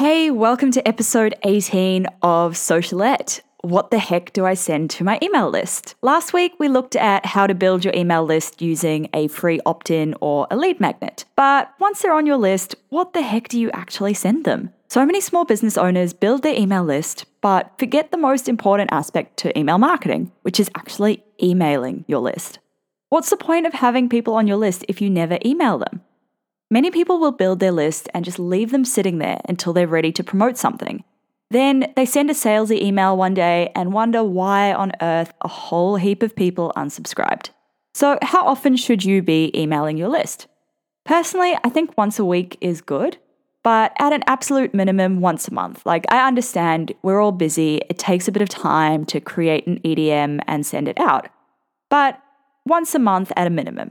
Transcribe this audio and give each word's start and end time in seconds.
Hey, 0.00 0.30
welcome 0.30 0.70
to 0.70 0.88
episode 0.88 1.34
18 1.42 2.06
of 2.22 2.54
Socialette. 2.54 3.42
What 3.60 3.90
the 3.90 3.98
heck 3.98 4.32
do 4.32 4.46
I 4.46 4.54
send 4.54 4.88
to 4.92 5.04
my 5.04 5.18
email 5.22 5.50
list? 5.50 5.94
Last 6.00 6.32
week, 6.32 6.54
we 6.58 6.68
looked 6.68 6.96
at 6.96 7.26
how 7.26 7.46
to 7.46 7.54
build 7.54 7.84
your 7.84 7.92
email 7.94 8.24
list 8.24 8.62
using 8.62 9.10
a 9.12 9.28
free 9.28 9.60
opt 9.66 9.90
in 9.90 10.14
or 10.22 10.46
a 10.50 10.56
lead 10.56 10.80
magnet. 10.80 11.26
But 11.36 11.74
once 11.78 12.00
they're 12.00 12.14
on 12.14 12.24
your 12.24 12.38
list, 12.38 12.76
what 12.88 13.12
the 13.12 13.20
heck 13.20 13.48
do 13.48 13.60
you 13.60 13.70
actually 13.72 14.14
send 14.14 14.46
them? 14.46 14.72
So 14.88 15.04
many 15.04 15.20
small 15.20 15.44
business 15.44 15.76
owners 15.76 16.14
build 16.14 16.44
their 16.44 16.58
email 16.58 16.82
list, 16.82 17.26
but 17.42 17.70
forget 17.78 18.10
the 18.10 18.16
most 18.16 18.48
important 18.48 18.90
aspect 18.90 19.36
to 19.40 19.58
email 19.58 19.76
marketing, 19.76 20.32
which 20.40 20.58
is 20.58 20.70
actually 20.74 21.22
emailing 21.42 22.06
your 22.08 22.20
list. 22.20 22.58
What's 23.10 23.28
the 23.28 23.36
point 23.36 23.66
of 23.66 23.74
having 23.74 24.08
people 24.08 24.32
on 24.32 24.46
your 24.46 24.56
list 24.56 24.82
if 24.88 25.02
you 25.02 25.10
never 25.10 25.38
email 25.44 25.76
them? 25.76 26.00
Many 26.72 26.92
people 26.92 27.18
will 27.18 27.32
build 27.32 27.58
their 27.58 27.72
list 27.72 28.08
and 28.14 28.24
just 28.24 28.38
leave 28.38 28.70
them 28.70 28.84
sitting 28.84 29.18
there 29.18 29.40
until 29.48 29.72
they're 29.72 29.88
ready 29.88 30.12
to 30.12 30.22
promote 30.22 30.56
something. 30.56 31.02
Then 31.50 31.92
they 31.96 32.06
send 32.06 32.30
a 32.30 32.34
salesy 32.34 32.80
email 32.80 33.16
one 33.16 33.34
day 33.34 33.72
and 33.74 33.92
wonder 33.92 34.22
why 34.22 34.72
on 34.72 34.92
earth 35.02 35.32
a 35.40 35.48
whole 35.48 35.96
heap 35.96 36.22
of 36.22 36.36
people 36.36 36.72
unsubscribed. 36.76 37.50
So, 37.92 38.18
how 38.22 38.46
often 38.46 38.76
should 38.76 39.04
you 39.04 39.20
be 39.20 39.50
emailing 39.52 39.96
your 39.96 40.08
list? 40.08 40.46
Personally, 41.04 41.56
I 41.64 41.70
think 41.70 41.98
once 41.98 42.20
a 42.20 42.24
week 42.24 42.56
is 42.60 42.80
good, 42.80 43.18
but 43.64 43.92
at 43.98 44.12
an 44.12 44.22
absolute 44.28 44.72
minimum, 44.72 45.20
once 45.20 45.48
a 45.48 45.54
month. 45.54 45.84
Like, 45.84 46.04
I 46.08 46.24
understand 46.24 46.92
we're 47.02 47.20
all 47.20 47.32
busy, 47.32 47.80
it 47.90 47.98
takes 47.98 48.28
a 48.28 48.32
bit 48.32 48.42
of 48.42 48.48
time 48.48 49.04
to 49.06 49.20
create 49.20 49.66
an 49.66 49.80
EDM 49.80 50.40
and 50.46 50.64
send 50.64 50.86
it 50.86 51.00
out, 51.00 51.30
but 51.88 52.20
once 52.64 52.94
a 52.94 53.00
month 53.00 53.32
at 53.36 53.48
a 53.48 53.50
minimum. 53.50 53.90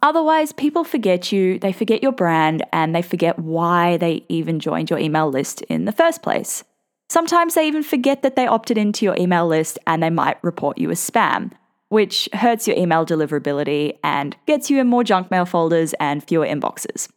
Otherwise, 0.00 0.52
people 0.52 0.84
forget 0.84 1.30
you, 1.30 1.58
they 1.58 1.72
forget 1.72 2.02
your 2.02 2.12
brand, 2.12 2.64
and 2.72 2.94
they 2.94 3.02
forget 3.02 3.38
why 3.38 3.96
they 3.98 4.24
even 4.28 4.58
joined 4.58 4.88
your 4.88 4.98
email 4.98 5.28
list 5.28 5.62
in 5.62 5.84
the 5.84 5.92
first 5.92 6.22
place. 6.22 6.64
Sometimes 7.10 7.54
they 7.54 7.66
even 7.68 7.82
forget 7.82 8.22
that 8.22 8.36
they 8.36 8.46
opted 8.46 8.78
into 8.78 9.04
your 9.04 9.16
email 9.18 9.46
list 9.46 9.78
and 9.86 10.02
they 10.02 10.08
might 10.08 10.42
report 10.42 10.78
you 10.78 10.90
as 10.90 10.98
spam, 10.98 11.52
which 11.90 12.26
hurts 12.32 12.66
your 12.66 12.76
email 12.76 13.04
deliverability 13.04 13.98
and 14.02 14.34
gets 14.46 14.70
you 14.70 14.80
in 14.80 14.86
more 14.86 15.04
junk 15.04 15.30
mail 15.30 15.44
folders 15.44 15.92
and 16.00 16.26
fewer 16.26 16.46
inboxes. 16.46 17.08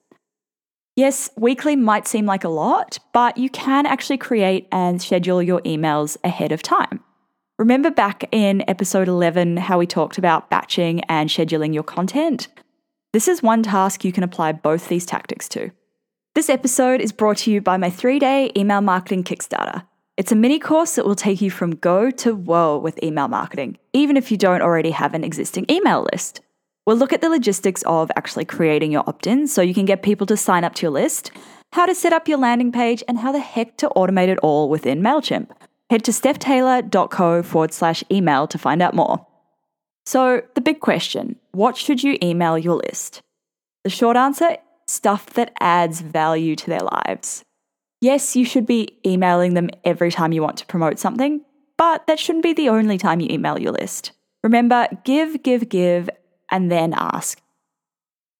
Yes, 0.98 1.30
weekly 1.38 1.78
might 1.78 2.08
seem 2.08 2.26
like 2.26 2.44
a 2.44 2.50
lot, 2.50 3.00
but 3.14 3.38
you 3.38 3.50
can 3.50 3.86
actually 3.86 4.18
create 4.18 4.68
and 4.72 5.02
schedule 5.02 5.42
your 5.42 5.62
emails 5.62 6.18
ahead 6.26 6.52
of 6.52 6.62
time. 6.62 7.00
Remember 7.58 7.90
back 7.90 8.28
in 8.34 8.70
episode 8.70 9.08
11 9.08 9.56
how 9.58 9.80
we 9.80 9.88
talked 9.88 10.18
about 10.18 10.50
batching 10.50 11.02
and 11.06 11.30
scheduling 11.30 11.74
your 11.74 11.84
content? 11.84 12.50
This 13.16 13.30
is 13.30 13.42
one 13.42 13.64
task 13.64 14.04
you 14.04 14.12
can 14.12 14.26
apply 14.26 14.52
both 14.52 14.90
these 14.90 15.06
tactics 15.06 15.48
to. 15.48 15.72
This 16.34 16.50
episode 16.50 17.00
is 17.00 17.14
brought 17.14 17.38
to 17.38 17.50
you 17.50 17.62
by 17.62 17.78
my 17.78 17.90
three 17.90 18.20
day 18.20 18.52
email 18.58 18.82
marketing 18.82 19.24
Kickstarter. 19.24 19.86
It's 20.18 20.34
a 20.34 20.36
mini 20.36 20.60
course 20.60 20.96
that 20.96 21.06
will 21.06 21.16
take 21.16 21.40
you 21.40 21.50
from 21.50 21.78
go 21.78 22.12
to 22.12 22.36
whoa 22.36 22.78
with 22.78 23.02
email 23.02 23.30
marketing, 23.30 23.78
even 23.94 24.18
if 24.18 24.32
you 24.32 24.38
don't 24.38 24.62
already 24.62 24.92
have 24.92 25.14
an 25.14 25.24
existing 25.24 25.66
email 25.72 26.06
list. 26.12 26.42
We'll 26.86 26.98
look 26.98 27.14
at 27.14 27.22
the 27.22 27.30
logistics 27.30 27.84
of 27.84 28.12
actually 28.18 28.44
creating 28.44 28.92
your 28.92 29.06
opt 29.08 29.28
in 29.28 29.48
so 29.48 29.62
you 29.62 29.74
can 29.74 29.86
get 29.86 30.04
people 30.04 30.28
to 30.28 30.36
sign 30.36 30.66
up 30.66 30.76
to 30.76 30.82
your 30.82 30.92
list, 30.92 31.32
how 31.72 31.86
to 31.86 31.96
set 31.96 32.12
up 32.12 32.28
your 32.28 32.40
landing 32.40 32.74
page, 32.74 33.02
and 33.08 33.20
how 33.20 33.32
the 33.32 33.40
heck 33.40 33.78
to 33.78 33.88
automate 33.96 34.28
it 34.28 34.40
all 34.40 34.68
within 34.68 35.00
MailChimp. 35.00 35.52
Head 35.90 36.04
to 36.04 36.12
stephtaylor.co 36.12 37.44
forward 37.44 37.72
slash 37.72 38.04
email 38.12 38.46
to 38.48 38.58
find 38.58 38.82
out 38.82 38.94
more. 38.94 39.26
So, 40.06 40.44
the 40.54 40.62
big 40.62 40.80
question 40.80 41.38
what 41.52 41.78
should 41.78 42.04
you 42.04 42.18
email 42.22 42.58
your 42.58 42.76
list? 42.76 43.22
The 43.84 43.90
short 43.90 44.18
answer 44.18 44.58
stuff 44.88 45.28
that 45.32 45.52
adds 45.60 46.02
value 46.02 46.56
to 46.56 46.68
their 46.68 46.80
lives. 46.80 47.44
Yes, 48.02 48.36
you 48.36 48.46
should 48.46 48.66
be 48.66 49.00
emailing 49.06 49.54
them 49.56 49.70
every 49.84 50.12
time 50.12 50.32
you 50.32 50.42
want 50.42 50.58
to 50.58 50.66
promote 50.66 51.00
something, 51.00 51.42
but 51.78 52.06
that 52.08 52.20
shouldn't 52.20 52.44
be 52.44 52.54
the 52.54 52.70
only 52.70 52.98
time 52.98 53.20
you 53.20 53.28
email 53.32 53.60
your 53.60 53.72
list. 53.72 54.12
Remember, 54.44 54.88
give, 55.04 55.42
give, 55.42 55.70
give, 55.70 56.10
and 56.52 56.72
then 56.72 56.94
ask. 56.96 57.42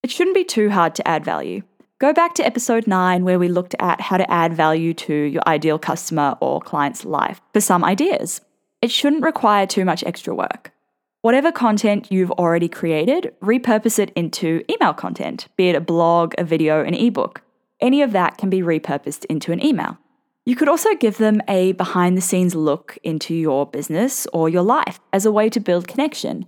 It 0.02 0.10
shouldn't 0.10 0.36
be 0.36 0.44
too 0.44 0.70
hard 0.70 0.94
to 0.96 1.08
add 1.08 1.24
value. 1.24 1.62
Go 1.98 2.12
back 2.12 2.34
to 2.34 2.46
episode 2.46 2.86
9 2.86 3.24
where 3.24 3.38
we 3.38 3.48
looked 3.48 3.74
at 3.80 4.00
how 4.00 4.18
to 4.18 4.30
add 4.30 4.54
value 4.54 4.94
to 4.94 5.14
your 5.14 5.42
ideal 5.46 5.78
customer 5.78 6.36
or 6.40 6.60
client's 6.60 7.04
life 7.04 7.40
for 7.52 7.60
some 7.60 7.82
ideas. 7.82 8.42
It 8.82 8.90
shouldn't 8.90 9.24
require 9.24 9.66
too 9.66 9.84
much 9.84 10.04
extra 10.04 10.34
work. 10.34 10.72
Whatever 11.26 11.50
content 11.50 12.12
you've 12.12 12.30
already 12.30 12.68
created, 12.68 13.34
repurpose 13.42 13.98
it 13.98 14.12
into 14.14 14.62
email 14.70 14.94
content, 14.94 15.48
be 15.56 15.68
it 15.68 15.74
a 15.74 15.80
blog, 15.80 16.36
a 16.38 16.44
video, 16.44 16.84
an 16.84 16.94
ebook. 16.94 17.42
Any 17.80 18.00
of 18.00 18.12
that 18.12 18.38
can 18.38 18.48
be 18.48 18.60
repurposed 18.60 19.24
into 19.24 19.50
an 19.50 19.60
email. 19.60 19.98
You 20.44 20.54
could 20.54 20.68
also 20.68 20.94
give 20.94 21.18
them 21.18 21.42
a 21.48 21.72
behind 21.72 22.16
the 22.16 22.20
scenes 22.20 22.54
look 22.54 22.96
into 23.02 23.34
your 23.34 23.66
business 23.66 24.28
or 24.32 24.48
your 24.48 24.62
life 24.62 25.00
as 25.12 25.26
a 25.26 25.32
way 25.32 25.48
to 25.48 25.58
build 25.58 25.88
connection. 25.88 26.46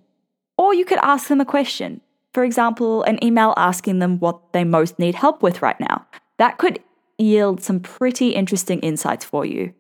Or 0.56 0.72
you 0.72 0.84
could 0.84 1.00
ask 1.02 1.26
them 1.26 1.40
a 1.40 1.44
question. 1.44 2.00
For 2.32 2.44
example, 2.44 3.02
an 3.02 3.18
email 3.20 3.54
asking 3.56 3.98
them 3.98 4.20
what 4.20 4.52
they 4.52 4.62
most 4.62 4.96
need 4.96 5.16
help 5.16 5.42
with 5.42 5.60
right 5.60 5.80
now. 5.80 6.06
That 6.36 6.58
could 6.58 6.78
yield 7.18 7.64
some 7.64 7.80
pretty 7.80 8.28
interesting 8.28 8.78
insights 8.78 9.24
for 9.24 9.44
you. 9.44 9.74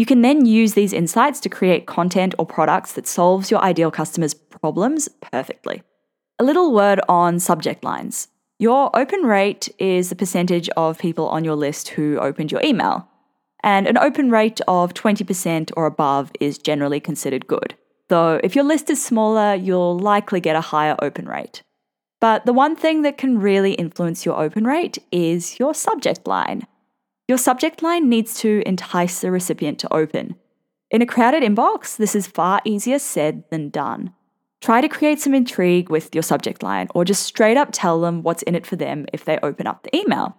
You 0.00 0.06
can 0.06 0.22
then 0.22 0.46
use 0.46 0.72
these 0.72 0.94
insights 0.94 1.40
to 1.40 1.50
create 1.50 1.84
content 1.84 2.34
or 2.38 2.46
products 2.46 2.94
that 2.94 3.06
solves 3.06 3.50
your 3.50 3.60
ideal 3.60 3.90
customer's 3.90 4.32
problems 4.32 5.10
perfectly. 5.20 5.82
A 6.38 6.42
little 6.42 6.72
word 6.72 7.02
on 7.06 7.38
subject 7.38 7.84
lines. 7.84 8.28
Your 8.58 8.88
open 8.98 9.24
rate 9.24 9.68
is 9.78 10.08
the 10.08 10.16
percentage 10.16 10.70
of 10.70 10.98
people 10.98 11.28
on 11.28 11.44
your 11.44 11.54
list 11.54 11.88
who 11.88 12.18
opened 12.18 12.50
your 12.50 12.62
email. 12.64 13.08
And 13.62 13.86
an 13.86 13.98
open 13.98 14.30
rate 14.30 14.62
of 14.66 14.94
20% 14.94 15.70
or 15.76 15.84
above 15.84 16.32
is 16.40 16.56
generally 16.56 16.98
considered 16.98 17.46
good. 17.46 17.74
Though, 18.08 18.40
if 18.42 18.54
your 18.54 18.64
list 18.64 18.88
is 18.88 19.04
smaller, 19.04 19.54
you'll 19.54 19.98
likely 19.98 20.40
get 20.40 20.56
a 20.56 20.62
higher 20.62 20.96
open 21.02 21.28
rate. 21.28 21.62
But 22.22 22.46
the 22.46 22.54
one 22.54 22.74
thing 22.74 23.02
that 23.02 23.18
can 23.18 23.38
really 23.38 23.74
influence 23.74 24.24
your 24.24 24.40
open 24.40 24.64
rate 24.64 24.96
is 25.12 25.60
your 25.60 25.74
subject 25.74 26.26
line. 26.26 26.66
Your 27.30 27.38
subject 27.38 27.80
line 27.80 28.08
needs 28.08 28.40
to 28.40 28.60
entice 28.66 29.20
the 29.20 29.30
recipient 29.30 29.78
to 29.78 29.94
open. 29.94 30.34
In 30.90 31.00
a 31.00 31.06
crowded 31.06 31.44
inbox, 31.44 31.96
this 31.96 32.16
is 32.16 32.26
far 32.26 32.60
easier 32.64 32.98
said 32.98 33.44
than 33.52 33.68
done. 33.68 34.12
Try 34.60 34.80
to 34.80 34.88
create 34.88 35.20
some 35.20 35.32
intrigue 35.32 35.90
with 35.90 36.12
your 36.12 36.24
subject 36.24 36.60
line, 36.60 36.88
or 36.92 37.04
just 37.04 37.22
straight 37.22 37.56
up 37.56 37.68
tell 37.70 38.00
them 38.00 38.24
what's 38.24 38.42
in 38.42 38.56
it 38.56 38.66
for 38.66 38.74
them 38.74 39.06
if 39.12 39.24
they 39.24 39.38
open 39.44 39.68
up 39.68 39.84
the 39.84 39.96
email. 39.96 40.36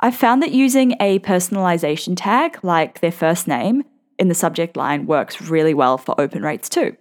I've 0.00 0.16
found 0.16 0.42
that 0.42 0.50
using 0.50 0.96
a 0.98 1.20
personalization 1.20 2.14
tag, 2.16 2.58
like 2.64 2.98
their 2.98 3.12
first 3.12 3.46
name, 3.46 3.84
in 4.18 4.26
the 4.26 4.34
subject 4.34 4.76
line 4.76 5.06
works 5.06 5.40
really 5.40 5.72
well 5.72 5.98
for 5.98 6.20
open 6.20 6.42
rates 6.42 6.68
too. 6.68 6.96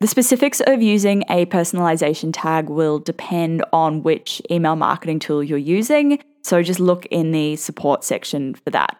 The 0.00 0.06
specifics 0.06 0.60
of 0.60 0.82
using 0.82 1.24
a 1.30 1.46
personalization 1.46 2.32
tag 2.34 2.68
will 2.68 2.98
depend 2.98 3.64
on 3.72 4.02
which 4.02 4.42
email 4.50 4.76
marketing 4.76 5.20
tool 5.20 5.42
you're 5.42 5.56
using 5.56 6.22
so 6.42 6.62
just 6.62 6.80
look 6.80 7.06
in 7.06 7.32
the 7.32 7.56
support 7.56 8.04
section 8.04 8.54
for 8.54 8.70
that. 8.70 8.98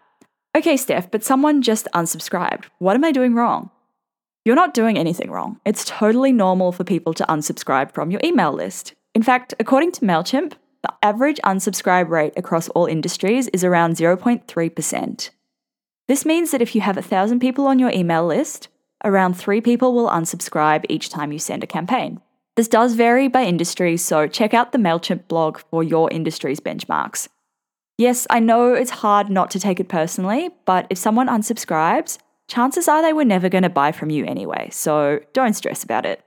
Okay, 0.57 0.77
Steph, 0.77 1.11
but 1.11 1.25
someone 1.25 1.63
just 1.63 1.89
unsubscribed. 1.95 2.67
What 2.79 2.95
am 2.95 3.05
I 3.05 3.13
doing 3.13 3.35
wrong? 3.35 3.71
You're 4.45 4.57
not 4.57 4.75
doing 4.75 4.99
anything 4.99 5.31
wrong. 5.31 5.61
It's 5.65 5.85
totally 5.85 6.33
normal 6.33 6.73
for 6.73 6.85
people 6.85 7.15
to 7.15 7.25
unsubscribe 7.25 7.93
from 7.95 8.11
your 8.11 8.21
email 8.25 8.53
list. 8.53 8.95
In 9.15 9.23
fact, 9.23 9.55
according 9.61 9.93
to 9.93 10.01
MailChimp, 10.01 10.55
the 10.83 10.93
average 11.01 11.39
unsubscribe 11.45 12.09
rate 12.09 12.33
across 12.37 12.69
all 12.71 12.87
industries 12.87 13.47
is 13.49 13.63
around 13.63 13.97
0.3%. 13.97 15.31
This 16.09 16.27
means 16.27 16.51
that 16.51 16.61
if 16.61 16.75
you 16.75 16.81
have 16.81 16.97
1,000 16.97 17.39
people 17.39 17.67
on 17.69 17.79
your 17.79 17.91
email 17.91 18.27
list, 18.27 18.69
around 19.05 19.35
3 19.35 19.61
people 19.61 19.95
will 19.95 20.11
unsubscribe 20.11 20.85
each 20.89 21.09
time 21.09 21.33
you 21.33 21.39
send 21.39 21.63
a 21.63 21.69
campaign. 21.69 22.21
This 22.57 22.69
does 22.69 22.95
vary 22.95 23.29
by 23.29 23.45
industry, 23.45 23.97
so 23.97 24.27
check 24.27 24.53
out 24.53 24.73
the 24.73 24.79
MailChimp 24.79 25.27
blog 25.27 25.59
for 25.71 25.83
your 25.83 26.11
industry's 26.11 26.61
benchmarks. 26.61 27.29
Yes, 27.97 28.27
I 28.29 28.41
know 28.41 28.75
it's 28.75 28.91
hard 28.91 29.31
not 29.31 29.51
to 29.53 29.61
take 29.61 29.81
it 29.81 29.89
personally, 29.89 30.51
but 30.67 30.87
if 30.91 30.99
someone 30.99 31.29
unsubscribes, 31.29 32.19
chances 32.49 32.89
are 32.89 33.01
they 33.01 33.15
were 33.15 33.25
never 33.25 33.49
going 33.49 33.63
to 33.63 33.71
buy 33.71 33.91
from 33.93 34.11
you 34.11 34.27
anyway, 34.27 34.69
so 34.71 35.21
don't 35.33 35.55
stress 35.55 35.83
about 35.83 36.05
it. 36.05 36.23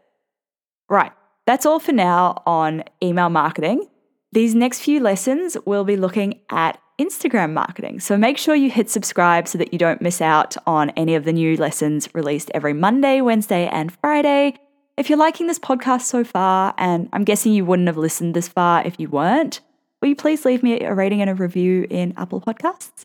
Right, 0.89 1.11
That's 1.45 1.65
all 1.65 1.79
for 1.79 1.91
now 1.91 2.41
on 2.45 2.83
email 3.03 3.29
marketing. 3.29 3.87
These 4.31 4.55
next 4.55 4.79
few 4.79 4.99
lessons 4.99 5.55
we'll 5.65 5.83
be 5.83 5.95
looking 5.95 6.39
at 6.49 6.79
Instagram 6.99 7.53
marketing. 7.53 7.99
So 7.99 8.17
make 8.17 8.37
sure 8.37 8.55
you 8.55 8.71
hit 8.71 8.89
subscribe 8.89 9.47
so 9.47 9.57
that 9.57 9.73
you 9.73 9.79
don't 9.79 10.01
miss 10.01 10.21
out 10.21 10.55
on 10.65 10.89
any 10.91 11.13
of 11.15 11.23
the 11.23 11.33
new 11.33 11.55
lessons 11.57 12.09
released 12.13 12.49
every 12.53 12.73
Monday, 12.73 13.21
Wednesday, 13.21 13.67
and 13.67 13.95
Friday. 14.01 14.55
If 14.97 15.09
you're 15.09 15.19
liking 15.19 15.47
this 15.47 15.59
podcast 15.59 16.03
so 16.03 16.23
far, 16.23 16.73
and 16.77 17.09
I'm 17.11 17.25
guessing 17.25 17.51
you 17.51 17.65
wouldn't 17.65 17.87
have 17.87 17.97
listened 17.97 18.33
this 18.33 18.47
far 18.47 18.81
if 18.85 18.97
you 18.97 19.09
weren't, 19.09 19.59
will 20.01 20.07
you 20.07 20.15
please 20.15 20.45
leave 20.45 20.63
me 20.63 20.79
a 20.81 20.93
rating 20.93 21.19
and 21.19 21.29
a 21.29 21.35
review 21.35 21.85
in 21.89 22.13
Apple 22.15 22.39
Podcasts? 22.39 23.03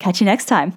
Catch 0.00 0.20
you 0.20 0.24
next 0.24 0.46
time. 0.46 0.76